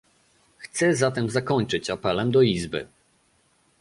[0.57, 2.87] Chcę zatem zakończyć apelem do Izby